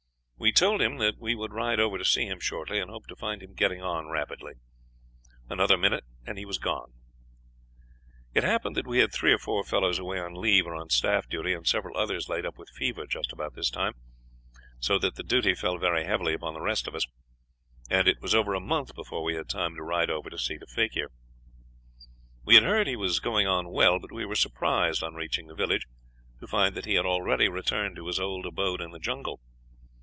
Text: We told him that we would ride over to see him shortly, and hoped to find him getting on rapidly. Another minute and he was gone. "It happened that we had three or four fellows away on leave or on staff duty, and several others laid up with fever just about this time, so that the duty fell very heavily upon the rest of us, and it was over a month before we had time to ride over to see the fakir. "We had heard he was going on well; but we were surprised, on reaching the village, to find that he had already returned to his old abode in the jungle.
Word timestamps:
We 0.43 0.51
told 0.51 0.81
him 0.81 0.97
that 0.97 1.19
we 1.19 1.35
would 1.35 1.53
ride 1.53 1.79
over 1.79 1.99
to 1.99 2.03
see 2.03 2.25
him 2.25 2.39
shortly, 2.39 2.79
and 2.79 2.89
hoped 2.89 3.09
to 3.09 3.15
find 3.15 3.43
him 3.43 3.53
getting 3.53 3.83
on 3.83 4.07
rapidly. 4.09 4.53
Another 5.47 5.77
minute 5.77 6.03
and 6.25 6.35
he 6.39 6.45
was 6.45 6.57
gone. 6.57 6.91
"It 8.33 8.43
happened 8.43 8.75
that 8.75 8.87
we 8.87 8.97
had 8.97 9.13
three 9.13 9.31
or 9.31 9.37
four 9.37 9.63
fellows 9.63 9.99
away 9.99 10.19
on 10.19 10.33
leave 10.33 10.65
or 10.65 10.73
on 10.75 10.89
staff 10.89 11.29
duty, 11.29 11.53
and 11.53 11.67
several 11.67 11.95
others 11.95 12.27
laid 12.27 12.43
up 12.47 12.57
with 12.57 12.71
fever 12.71 13.05
just 13.05 13.31
about 13.31 13.53
this 13.53 13.69
time, 13.69 13.93
so 14.79 14.97
that 14.97 15.13
the 15.13 15.21
duty 15.21 15.53
fell 15.53 15.77
very 15.77 16.05
heavily 16.05 16.33
upon 16.33 16.55
the 16.55 16.59
rest 16.61 16.87
of 16.87 16.95
us, 16.95 17.05
and 17.87 18.07
it 18.07 18.19
was 18.19 18.33
over 18.33 18.55
a 18.55 18.59
month 18.59 18.95
before 18.95 19.21
we 19.23 19.35
had 19.35 19.47
time 19.47 19.75
to 19.75 19.83
ride 19.83 20.09
over 20.09 20.31
to 20.31 20.39
see 20.39 20.57
the 20.57 20.65
fakir. 20.65 21.11
"We 22.43 22.55
had 22.55 22.63
heard 22.63 22.87
he 22.87 22.95
was 22.95 23.19
going 23.19 23.45
on 23.45 23.69
well; 23.69 23.99
but 23.99 24.11
we 24.11 24.25
were 24.25 24.33
surprised, 24.33 25.03
on 25.03 25.13
reaching 25.13 25.45
the 25.45 25.53
village, 25.53 25.85
to 26.39 26.47
find 26.47 26.73
that 26.73 26.85
he 26.85 26.95
had 26.95 27.05
already 27.05 27.47
returned 27.47 27.95
to 27.97 28.07
his 28.07 28.19
old 28.19 28.47
abode 28.47 28.81
in 28.81 28.89
the 28.89 28.97
jungle. 28.97 29.39